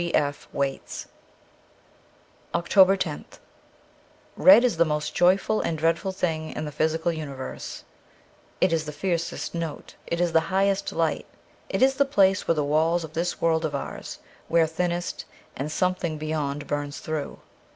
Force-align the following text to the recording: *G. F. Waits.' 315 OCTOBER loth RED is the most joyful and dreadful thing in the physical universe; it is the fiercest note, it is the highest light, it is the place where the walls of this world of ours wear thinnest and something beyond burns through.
*G. 0.01 0.15
F. 0.15 0.47
Waits.' 0.51 1.05
315 2.53 2.55
OCTOBER 2.55 2.97
loth 3.15 3.39
RED 4.35 4.63
is 4.63 4.77
the 4.77 4.83
most 4.83 5.13
joyful 5.13 5.61
and 5.61 5.77
dreadful 5.77 6.11
thing 6.11 6.51
in 6.53 6.65
the 6.65 6.71
physical 6.71 7.11
universe; 7.11 7.83
it 8.59 8.73
is 8.73 8.85
the 8.85 8.91
fiercest 8.91 9.53
note, 9.53 9.93
it 10.07 10.19
is 10.19 10.31
the 10.33 10.39
highest 10.49 10.91
light, 10.91 11.27
it 11.69 11.83
is 11.83 11.93
the 11.97 12.05
place 12.05 12.47
where 12.47 12.55
the 12.55 12.63
walls 12.65 13.03
of 13.03 13.13
this 13.13 13.39
world 13.39 13.63
of 13.63 13.75
ours 13.75 14.17
wear 14.49 14.65
thinnest 14.65 15.25
and 15.55 15.71
something 15.71 16.17
beyond 16.17 16.65
burns 16.65 16.97
through. 16.97 17.37